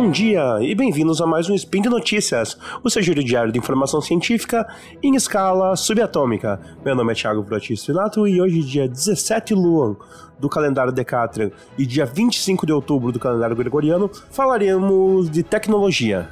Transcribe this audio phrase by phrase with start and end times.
[0.00, 3.58] Bom dia e bem-vindos a mais um Spin de Notícias, o seu giro diário de
[3.58, 4.64] informação científica
[5.02, 6.60] em escala subatômica.
[6.84, 9.96] Meu nome é Thiago Protista Finato e hoje, dia 17 Luan
[10.38, 16.28] do calendário Decatrian e dia 25 de outubro do calendário gregoriano, falaremos de tecnologia.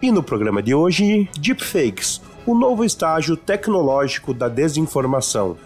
[0.00, 5.58] E no programa de hoje, Deepfakes, o novo estágio tecnológico da desinformação.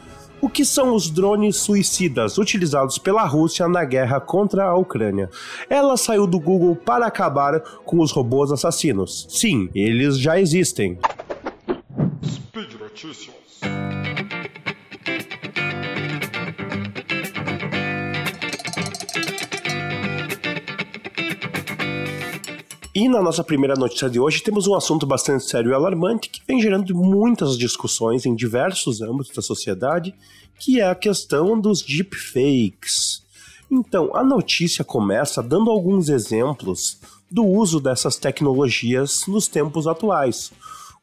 [0.45, 5.30] O que são os drones suicidas utilizados pela Rússia na guerra contra a Ucrânia?
[5.70, 9.27] Ela saiu do Google para acabar com os robôs assassinos.
[9.30, 10.98] Sim, eles já existem.
[12.23, 13.34] Speed Notícias.
[22.95, 26.41] E na nossa primeira notícia de hoje temos um assunto bastante sério e alarmante que
[26.47, 30.14] vem gerando muitas discussões em diversos âmbitos da sociedade,
[30.61, 33.20] que é a questão dos deepfakes.
[33.69, 40.53] Então, a notícia começa dando alguns exemplos do uso dessas tecnologias nos tempos atuais,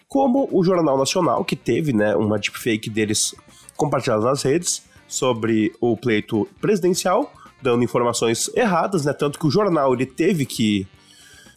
[0.07, 3.35] como o Jornal Nacional, que teve né, uma deepfake deles
[3.75, 9.93] compartilhada nas redes sobre o pleito presidencial, dando informações erradas, né, tanto que o jornal
[9.93, 10.87] ele teve que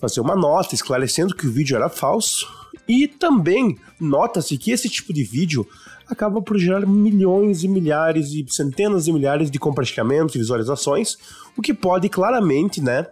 [0.00, 2.47] fazer uma nota esclarecendo que o vídeo era falso.
[2.89, 5.67] E também nota-se que esse tipo de vídeo
[6.09, 11.17] acaba por gerar milhões e milhares e centenas de milhares de compartilhamentos e visualizações,
[11.56, 13.06] o que pode claramente, né,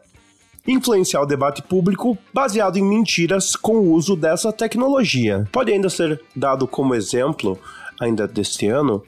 [0.66, 5.48] influenciar o debate público baseado em mentiras com o uso dessa tecnologia.
[5.50, 7.58] Pode ainda ser dado como exemplo,
[8.00, 9.02] ainda deste ano,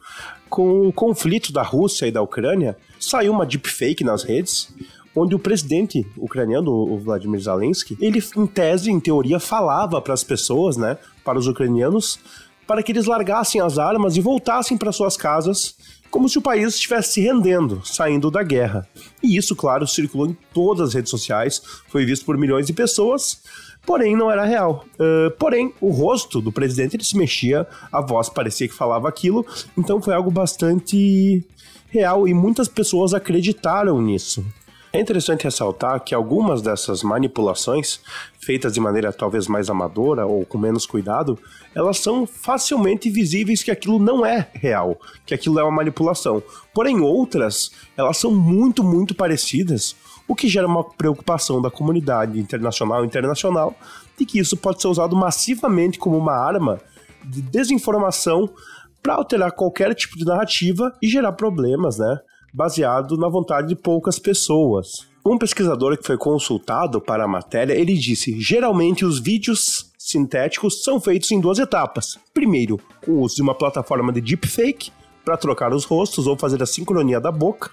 [0.48, 4.72] com o conflito da Rússia e da Ucrânia, saiu uma deepfake nas redes
[5.14, 10.24] onde o presidente ucraniano, o Vladimir Zelensky, ele em tese, em teoria, falava para as
[10.24, 12.18] pessoas, né, para os ucranianos,
[12.66, 15.76] para que eles largassem as armas e voltassem para suas casas,
[16.10, 18.86] como se o país estivesse se rendendo, saindo da guerra.
[19.22, 23.42] E isso, claro, circulou em todas as redes sociais, foi visto por milhões de pessoas,
[23.84, 24.84] porém não era real.
[24.94, 29.44] Uh, porém, o rosto do presidente ele se mexia, a voz parecia que falava aquilo,
[29.76, 31.44] então foi algo bastante
[31.88, 34.44] real e muitas pessoas acreditaram nisso.
[34.94, 37.98] É interessante ressaltar que algumas dessas manipulações,
[38.38, 41.36] feitas de maneira talvez mais amadora ou com menos cuidado,
[41.74, 44.96] elas são facilmente visíveis que aquilo não é real,
[45.26, 46.40] que aquilo é uma manipulação.
[46.72, 49.96] Porém, outras, elas são muito, muito parecidas,
[50.28, 53.74] o que gera uma preocupação da comunidade internacional e internacional
[54.16, 56.80] de que isso pode ser usado massivamente como uma arma
[57.24, 58.48] de desinformação
[59.02, 62.20] para alterar qualquer tipo de narrativa e gerar problemas, né?
[62.54, 65.08] Baseado na vontade de poucas pessoas.
[65.26, 71.00] Um pesquisador que foi consultado para a matéria, ele disse: geralmente os vídeos sintéticos são
[71.00, 72.16] feitos em duas etapas.
[72.32, 74.92] Primeiro, com o uso de uma plataforma de deepfake
[75.24, 77.70] para trocar os rostos ou fazer a sincronia da boca,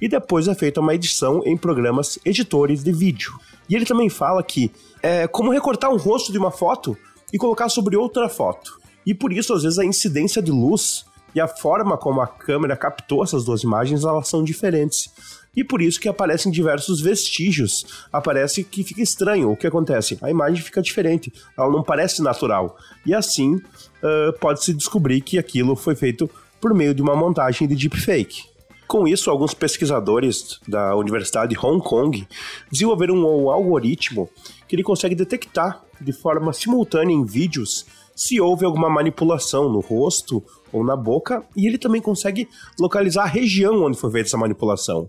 [0.00, 3.32] e depois é feita uma edição em programas editores de vídeo.
[3.68, 4.70] E ele também fala que
[5.02, 6.96] é como recortar um rosto de uma foto
[7.32, 8.78] e colocar sobre outra foto.
[9.06, 12.76] E por isso, às vezes, a incidência de luz e a forma como a câmera
[12.76, 15.10] captou essas duas imagens, elas são diferentes.
[15.54, 17.84] E por isso que aparecem diversos vestígios.
[18.12, 19.50] Aparece que fica estranho.
[19.50, 20.16] O que acontece?
[20.22, 21.32] A imagem fica diferente.
[21.58, 22.76] Ela não parece natural.
[23.04, 26.30] E assim uh, pode-se descobrir que aquilo foi feito
[26.60, 28.44] por meio de uma montagem de deepfake.
[28.86, 32.26] Com isso, alguns pesquisadores da Universidade de Hong Kong
[32.70, 34.28] desenvolveram um algoritmo
[34.66, 37.86] que ele consegue detectar de forma simultânea em vídeos
[38.20, 42.46] se houve alguma manipulação no rosto ou na boca, e ele também consegue
[42.78, 45.06] localizar a região onde foi feita essa manipulação.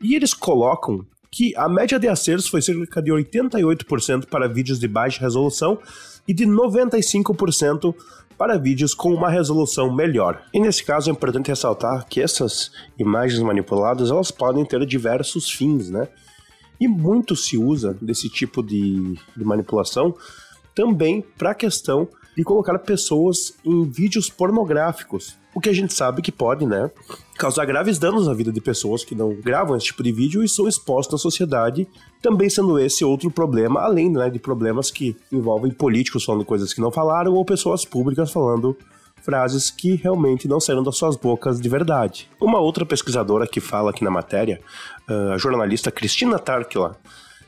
[0.00, 4.86] E eles colocam que a média de acertos foi cerca de 88% para vídeos de
[4.86, 5.76] baixa resolução
[6.26, 7.96] e de 95%
[8.38, 10.40] para vídeos com uma resolução melhor.
[10.54, 15.90] E nesse caso é importante ressaltar que essas imagens manipuladas elas podem ter diversos fins,
[15.90, 16.06] né?
[16.78, 20.14] E muito se usa desse tipo de, de manipulação
[20.76, 25.36] também para a questão de colocar pessoas em vídeos pornográficos.
[25.54, 26.90] O que a gente sabe que pode, né,
[27.36, 30.48] causar graves danos à vida de pessoas que não gravam esse tipo de vídeo e
[30.48, 31.86] são expostas na sociedade,
[32.22, 36.80] também sendo esse outro problema, além né, de problemas que envolvem políticos falando coisas que
[36.80, 38.76] não falaram ou pessoas públicas falando
[39.22, 42.28] frases que realmente não saíram das suas bocas de verdade.
[42.40, 44.60] Uma outra pesquisadora que fala aqui na matéria,
[45.32, 46.96] a jornalista Cristina Tarkila,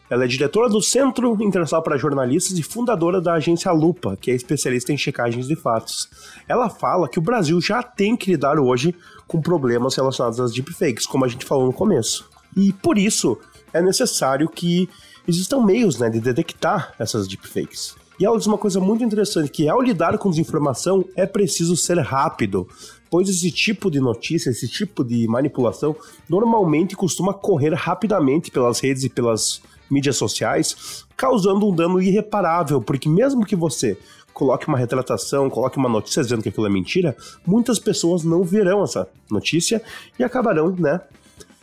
[0.09, 4.35] ela é diretora do Centro Internacional para Jornalistas e fundadora da agência Lupa, que é
[4.35, 6.09] especialista em checagens de fatos.
[6.47, 8.95] Ela fala que o Brasil já tem que lidar hoje
[9.27, 12.29] com problemas relacionados às deepfakes, como a gente falou no começo.
[12.57, 13.39] E por isso
[13.73, 14.89] é necessário que
[15.27, 17.97] existam meios né, de detectar essas deepfakes.
[18.19, 21.99] E ela diz uma coisa muito interessante, que ao lidar com desinformação é preciso ser
[21.99, 22.69] rápido,
[23.15, 25.95] pois esse tipo de notícia, esse tipo de manipulação,
[26.29, 33.09] normalmente costuma correr rapidamente pelas redes e pelas mídias sociais, causando um dano irreparável, porque
[33.09, 33.97] mesmo que você
[34.33, 37.17] coloque uma retratação, coloque uma notícia dizendo que aquilo é mentira,
[37.47, 39.81] muitas pessoas não verão essa notícia
[40.19, 41.01] e acabarão, né,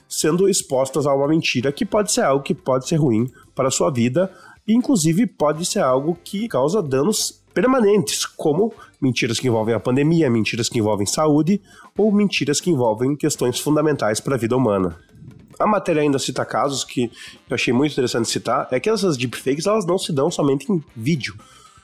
[0.08, 3.72] sendo expostas a uma mentira que pode ser algo que pode ser ruim para a
[3.72, 4.32] sua vida
[4.66, 10.30] e inclusive pode ser algo que causa danos permanentes, como mentiras que envolvem a pandemia,
[10.30, 11.62] mentiras que envolvem saúde
[11.98, 14.98] ou mentiras que envolvem questões fundamentais para a vida humana.
[15.60, 17.12] A matéria ainda cita casos que
[17.50, 20.84] eu achei muito interessante citar, é que essas deepfakes elas não se dão somente em
[20.96, 21.36] vídeo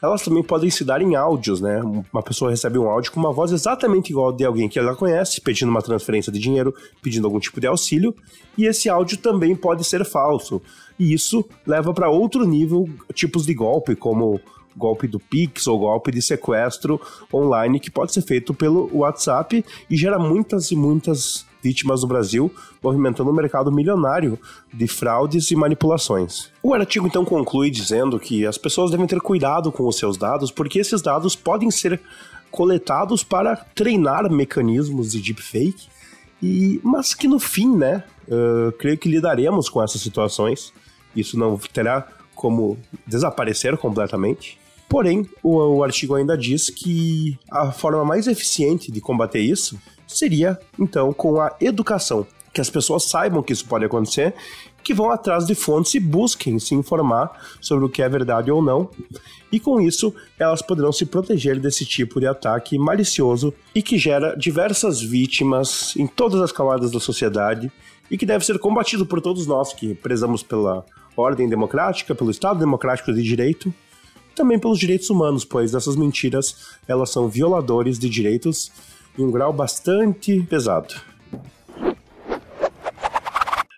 [0.02, 1.82] elas também podem se dar em áudios, né?
[1.82, 5.42] Uma pessoa recebe um áudio com uma voz exatamente igual de alguém que ela conhece,
[5.42, 8.16] pedindo uma transferência de dinheiro, pedindo algum tipo de auxílio,
[8.58, 10.62] e esse áudio também pode ser falso.
[11.00, 14.40] E isso leva para outro nível, tipos de golpe, como
[14.78, 17.02] golpe do Pix ou golpe de sequestro
[17.34, 22.54] online que pode ser feito pelo WhatsApp e gera muitas e muitas vítimas no Brasil,
[22.82, 24.40] movimentando um mercado milionário
[24.74, 26.50] de fraudes e manipulações.
[26.64, 30.52] O artigo então conclui dizendo que as pessoas devem ter cuidado com os seus dados,
[30.52, 32.00] porque esses dados podem ser
[32.52, 35.88] coletados para treinar mecanismos de deepfake,
[36.42, 40.72] e, mas que no fim, né, uh, creio que lidaremos com essas situações.
[41.16, 44.60] Isso não terá como desaparecer completamente.
[44.90, 50.58] Porém, o, o artigo ainda diz que a forma mais eficiente de combater isso seria,
[50.80, 52.26] então, com a educação.
[52.54, 54.34] Que as pessoas saibam que isso pode acontecer,
[54.82, 57.30] que vão atrás de fontes e busquem se informar
[57.60, 58.90] sobre o que é verdade ou não.
[59.52, 64.34] E com isso, elas poderão se proteger desse tipo de ataque malicioso e que gera
[64.36, 67.70] diversas vítimas em todas as camadas da sociedade
[68.10, 70.86] e que deve ser combatido por todos nós que prezamos pela
[71.18, 73.74] ordem democrática, pelo Estado democrático de direito
[74.38, 76.56] também pelos direitos humanos, pois essas mentiras
[76.88, 78.72] elas são violadores de direitos
[79.18, 80.94] em um grau bastante pesado.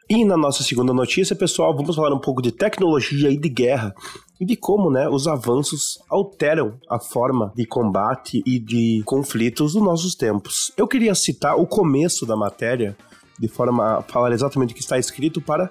[0.09, 3.95] E na nossa segunda notícia, pessoal, vamos falar um pouco de tecnologia e de guerra
[4.39, 9.83] e de como né, os avanços alteram a forma de combate e de conflitos dos
[9.83, 10.73] nossos tempos.
[10.75, 12.97] Eu queria citar o começo da matéria,
[13.37, 15.69] de forma a falar exatamente o que está escrito, para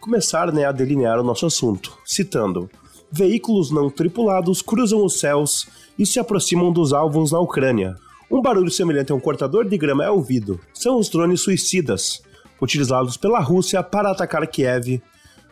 [0.00, 1.98] começar né, a delinear o nosso assunto.
[2.04, 2.70] Citando:
[3.12, 5.68] Veículos não tripulados cruzam os céus
[5.98, 7.96] e se aproximam dos alvos na Ucrânia.
[8.30, 10.60] Um barulho semelhante a um cortador de grama é ouvido.
[10.72, 12.22] São os drones suicidas,
[12.62, 15.02] utilizados pela Rússia para atacar Kiev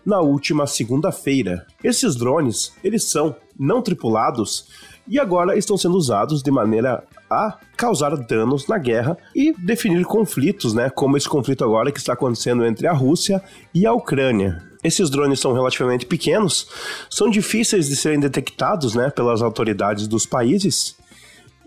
[0.06, 1.66] na última segunda-feira.
[1.82, 4.68] Esses drones, eles são não tripulados
[5.08, 10.72] e agora estão sendo usados de maneira a causar danos na guerra e definir conflitos,
[10.72, 13.42] né, como esse conflito agora que está acontecendo entre a Rússia
[13.74, 14.67] e a Ucrânia.
[14.82, 16.68] Esses drones são relativamente pequenos,
[17.10, 20.96] são difíceis de serem detectados, né, pelas autoridades dos países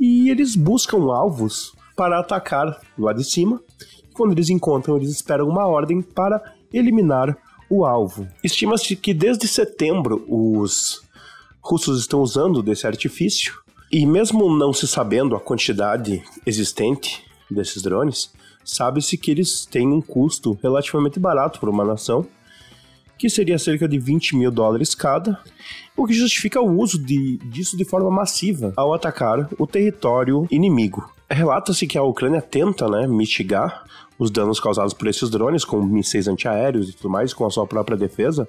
[0.02, 3.62] e eles buscam alvos para atacar lá de cima.
[4.14, 6.42] Quando eles encontram, eles esperam uma ordem para
[6.74, 7.38] eliminar
[7.70, 8.28] o alvo.
[8.44, 11.04] Estima-se que desde setembro os
[11.62, 13.54] russos estão usando desse artifício
[13.92, 18.32] e mesmo não se sabendo a quantidade existente desses drones,
[18.66, 22.26] sabe-se que eles têm um custo relativamente barato para uma nação
[23.22, 25.40] que seria cerca de 20 mil dólares cada,
[25.96, 31.08] o que justifica o uso de, disso de forma massiva ao atacar o território inimigo.
[31.30, 33.84] Relata-se que a Ucrânia tenta né, mitigar
[34.18, 37.68] os danos causados por esses drones, com mísseis antiaéreos e tudo mais, com a sua
[37.68, 38.48] própria defesa,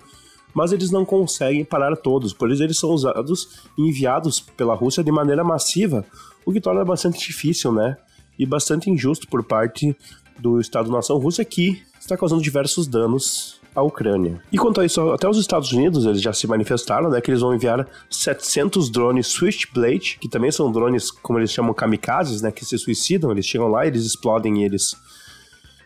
[0.55, 5.05] mas eles não conseguem parar todos, por isso eles são usados e enviados pela Rússia
[5.05, 6.03] de maneira massiva,
[6.47, 7.99] o que torna bastante difícil, né?
[8.39, 9.95] E bastante injusto por parte
[10.39, 14.41] do Estado-nação russo que está causando diversos danos à Ucrânia.
[14.53, 17.41] E quanto a isso, até os Estados Unidos eles já se manifestaram, né, que eles
[17.41, 22.65] vão enviar 700 drones Switchblade, que também são drones, como eles chamam, kamikazes, né, que
[22.65, 24.97] se suicidam, eles chegam lá, eles explodem e eles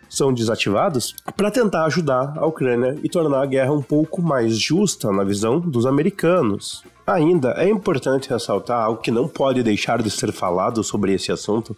[0.08, 5.10] são desativados, para tentar ajudar a Ucrânia e tornar a guerra um pouco mais justa
[5.12, 6.84] na visão dos americanos.
[7.06, 11.76] Ainda é importante ressaltar algo que não pode deixar de ser falado sobre esse assunto,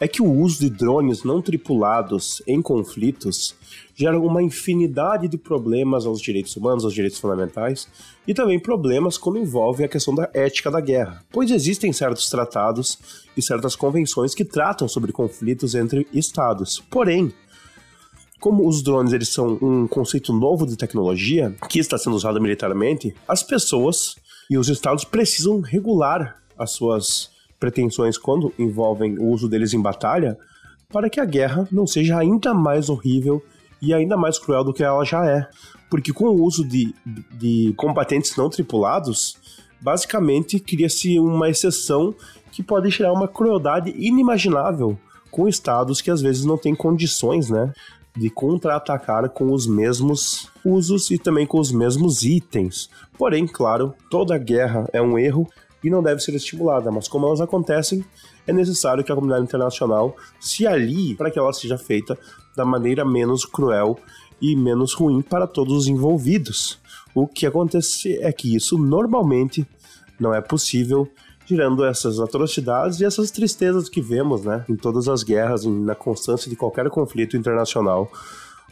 [0.00, 3.54] é que o uso de drones não tripulados em conflitos
[3.94, 7.86] gera uma infinidade de problemas aos direitos humanos, aos direitos fundamentais,
[8.26, 12.98] e também problemas quando envolve a questão da ética da guerra, pois existem certos tratados
[13.36, 16.82] e certas convenções que tratam sobre conflitos entre estados.
[16.90, 17.30] Porém,
[18.40, 23.14] como os drones eles são um conceito novo de tecnologia que está sendo usado militarmente,
[23.28, 24.16] as pessoas
[24.48, 30.36] e os estados precisam regular as suas pretensões quando envolvem o uso deles em batalha,
[30.90, 33.44] para que a guerra não seja ainda mais horrível
[33.80, 35.46] e ainda mais cruel do que ela já é.
[35.88, 36.94] Porque com o uso de,
[37.32, 39.36] de combatentes não tripulados,
[39.80, 42.14] basicamente cria-se uma exceção
[42.50, 44.98] que pode gerar uma crueldade inimaginável
[45.30, 47.72] com estados que às vezes não têm condições, né,
[48.16, 52.90] de contra-atacar com os mesmos usos e também com os mesmos itens.
[53.16, 55.48] Porém, claro, toda guerra é um erro
[55.82, 58.04] e não deve ser estimulada, mas como elas acontecem,
[58.46, 62.18] é necessário que a comunidade internacional se alie para que ela seja feita
[62.56, 63.98] da maneira menos cruel
[64.40, 66.78] e menos ruim para todos os envolvidos.
[67.14, 69.66] O que acontece é que isso normalmente
[70.18, 71.08] não é possível,
[71.46, 76.48] gerando essas atrocidades e essas tristezas que vemos né, em todas as guerras, na constância
[76.48, 78.10] de qualquer conflito internacional,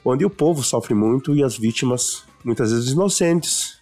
[0.05, 3.78] onde o povo sofre muito e as vítimas, muitas vezes inocentes,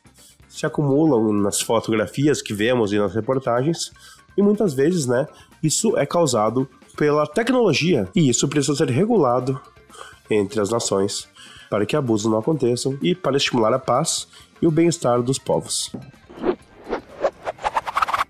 [0.57, 3.93] se acumulam nas fotografias que vemos e nas reportagens,
[4.35, 5.27] e muitas vezes, né,
[5.63, 9.61] isso é causado pela tecnologia, e isso precisa ser regulado
[10.31, 11.29] entre as nações
[11.69, 14.29] para que abusos não aconteçam e para estimular a paz
[14.63, 15.93] e o bem-estar dos povos.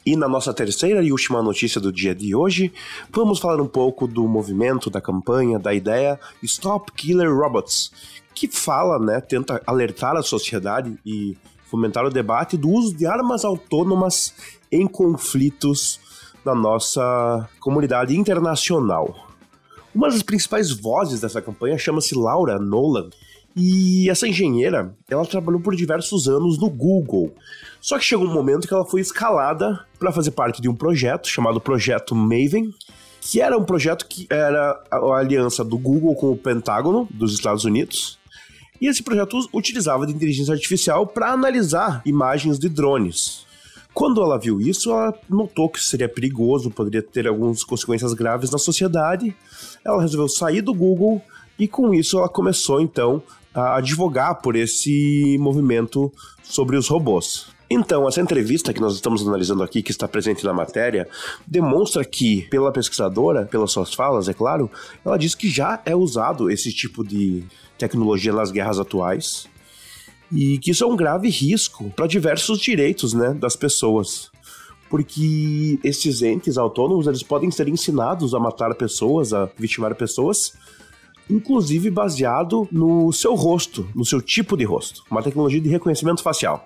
[0.04, 2.72] E na nossa terceira e última notícia do dia de hoje,
[3.08, 7.92] vamos falar um pouco do movimento, da campanha, da ideia Stop Killer Robots,
[8.34, 11.36] que fala, né, tenta alertar a sociedade e
[11.70, 14.34] fomentar o debate do uso de armas autônomas
[14.70, 16.00] em conflitos
[16.44, 19.14] na nossa comunidade internacional.
[19.94, 23.08] Uma das principais vozes dessa campanha chama-se Laura Nolan,
[23.58, 27.34] e essa engenheira, ela trabalhou por diversos anos no Google.
[27.80, 31.26] Só que chegou um momento que ela foi escalada para fazer parte de um projeto
[31.26, 32.70] chamado Projeto Maven,
[33.18, 37.64] que era um projeto que era a aliança do Google com o Pentágono dos Estados
[37.64, 38.18] Unidos.
[38.80, 43.46] E esse projeto utilizava de inteligência artificial para analisar imagens de drones.
[43.94, 48.58] Quando ela viu isso, ela notou que seria perigoso, poderia ter algumas consequências graves na
[48.58, 49.34] sociedade.
[49.82, 51.22] Ela resolveu sair do Google
[51.58, 53.22] e com isso ela começou então
[53.54, 57.55] a advogar por esse movimento sobre os robôs.
[57.68, 61.08] Então, essa entrevista que nós estamos analisando aqui, que está presente na matéria,
[61.46, 64.70] demonstra que, pela pesquisadora, pelas suas falas, é claro,
[65.04, 67.44] ela diz que já é usado esse tipo de
[67.76, 69.48] tecnologia nas guerras atuais
[70.30, 74.30] e que isso é um grave risco para diversos direitos né, das pessoas.
[74.88, 80.52] Porque esses entes autônomos eles podem ser ensinados a matar pessoas, a vitimar pessoas,
[81.28, 86.64] inclusive baseado no seu rosto, no seu tipo de rosto, uma tecnologia de reconhecimento facial.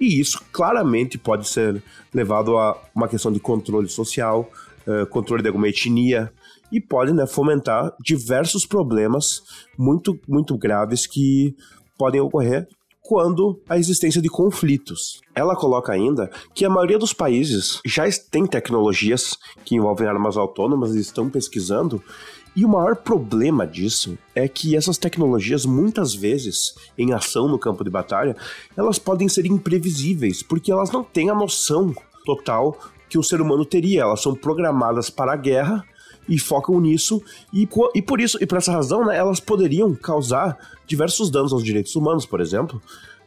[0.00, 1.82] E isso claramente pode ser
[2.12, 4.50] levado a uma questão de controle social,
[4.86, 6.32] uh, controle de alguma etnia,
[6.70, 9.42] e pode né, fomentar diversos problemas
[9.78, 11.54] muito, muito graves que
[11.96, 12.66] podem ocorrer
[13.00, 15.20] quando a existência de conflitos.
[15.34, 20.94] Ela coloca ainda que a maioria dos países já tem tecnologias que envolvem armas autônomas
[20.94, 22.02] e estão pesquisando,
[22.56, 27.82] e o maior problema disso é que essas tecnologias, muitas vezes, em ação no campo
[27.82, 28.36] de batalha,
[28.76, 31.92] elas podem ser imprevisíveis, porque elas não têm a noção
[32.24, 34.02] total que o ser humano teria.
[34.02, 35.84] Elas são programadas para a guerra
[36.28, 40.56] e focam nisso, e, e por isso, e por essa razão, né, elas poderiam causar
[40.86, 42.80] diversos danos aos direitos humanos, por exemplo,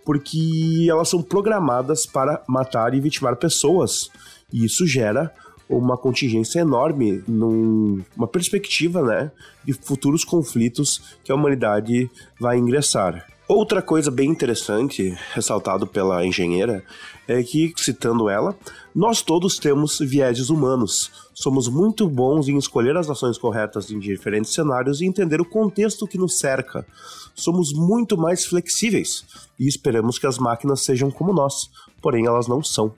[0.03, 4.09] porque elas são programadas para matar e vitimar pessoas.
[4.51, 5.33] E isso gera
[5.69, 9.31] uma contingência enorme numa perspectiva, né,
[9.65, 12.09] de futuros conflitos que a humanidade
[12.39, 13.25] vai ingressar.
[13.47, 16.83] Outra coisa bem interessante, ressaltado pela engenheira,
[17.25, 18.53] é que, citando ela,
[18.93, 21.09] nós todos temos vieses humanos.
[21.33, 26.05] Somos muito bons em escolher as ações corretas em diferentes cenários e entender o contexto
[26.05, 26.85] que nos cerca.
[27.33, 29.23] Somos muito mais flexíveis
[29.57, 31.69] e esperamos que as máquinas sejam como nós,
[32.01, 32.93] porém elas não são.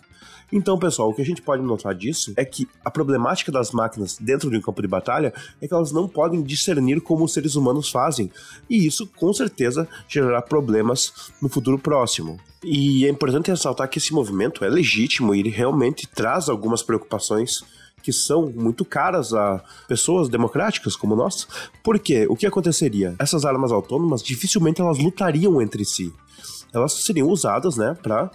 [0.51, 4.17] Então, pessoal, o que a gente pode notar disso é que a problemática das máquinas
[4.17, 7.55] dentro de um campo de batalha é que elas não podem discernir como os seres
[7.55, 8.31] humanos fazem,
[8.69, 12.39] e isso com certeza gerará problemas no futuro próximo.
[12.63, 17.63] E é importante ressaltar que esse movimento é legítimo e ele realmente traz algumas preocupações
[18.01, 21.47] que são muito caras a pessoas democráticas como nós.
[21.83, 23.15] Porque o que aconteceria?
[23.19, 26.13] Essas armas autônomas dificilmente elas lutariam entre si.
[26.73, 28.29] Elas seriam usadas, né, para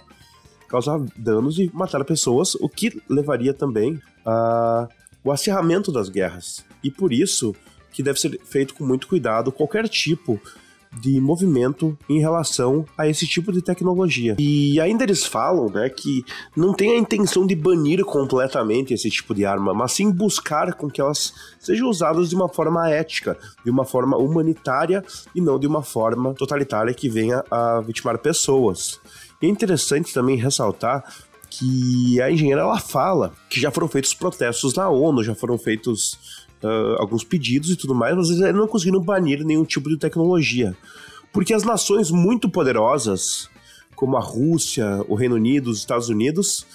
[0.67, 4.87] causar danos e matar pessoas, o que levaria também a
[5.25, 6.63] o acirramento das guerras.
[6.83, 7.55] E por isso
[7.91, 10.39] que deve ser feito com muito cuidado qualquer tipo
[11.01, 14.35] de movimento em relação a esse tipo de tecnologia.
[14.39, 16.23] E ainda eles falam, né, que
[16.55, 20.89] não tem a intenção de banir completamente esse tipo de arma, mas sim buscar com
[20.89, 25.03] que elas sejam usadas de uma forma ética, de uma forma humanitária
[25.33, 29.01] e não de uma forma totalitária que venha a vitimar pessoas.
[29.41, 31.03] E é interessante também ressaltar
[31.49, 36.45] que a engenheira ela fala que já foram feitos protestos na ONU, já foram feitos
[36.63, 40.75] uh, alguns pedidos e tudo mais, mas eles não conseguiram banir nenhum tipo de tecnologia.
[41.31, 43.49] Porque as nações muito poderosas,
[43.95, 46.65] como a Rússia, o Reino Unido, os Estados Unidos,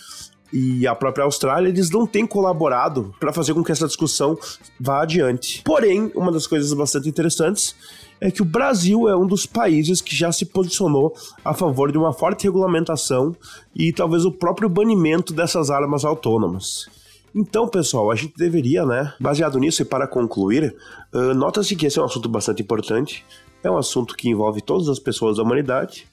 [0.53, 4.39] e a própria Austrália, eles não têm colaborado para fazer com que essa discussão
[4.79, 5.63] vá adiante.
[5.65, 7.75] Porém, uma das coisas bastante interessantes
[8.21, 11.15] é que o Brasil é um dos países que já se posicionou
[11.45, 13.35] a favor de uma forte regulamentação
[13.75, 16.87] e talvez o próprio banimento dessas armas autônomas.
[17.35, 20.75] Então, pessoal, a gente deveria, né, baseado nisso e para concluir,
[21.15, 23.25] uh, nota-se que esse é um assunto bastante importante,
[23.63, 26.07] é um assunto que envolve todas as pessoas da humanidade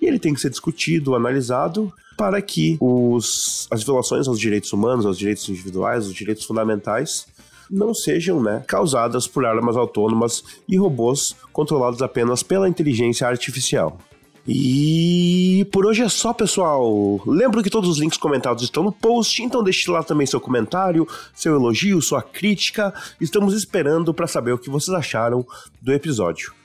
[0.00, 5.06] e ele tem que ser discutido, analisado, para que os, as violações aos direitos humanos,
[5.06, 7.26] aos direitos individuais, aos direitos fundamentais,
[7.70, 13.98] não sejam né, causadas por armas autônomas e robôs controlados apenas pela inteligência artificial.
[14.46, 17.20] E por hoje é só, pessoal.
[17.26, 21.06] Lembro que todos os links comentados estão no post, então deixe lá também seu comentário,
[21.34, 22.92] seu elogio, sua crítica.
[23.20, 25.46] Estamos esperando para saber o que vocês acharam
[25.80, 26.59] do episódio.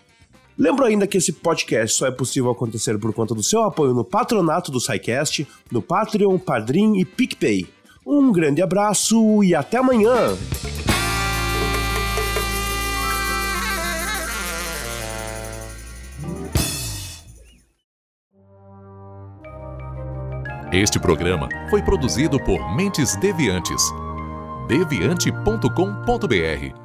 [0.57, 4.05] Lembro ainda que esse podcast só é possível acontecer por conta do seu apoio no
[4.05, 7.67] patronato do SciCast, no Patreon, Padrim e PicPay.
[8.05, 10.38] Um grande abraço e até amanhã!
[20.71, 23.81] Este programa foi produzido por Mentes Deviantes.
[24.67, 26.85] deviante.com.br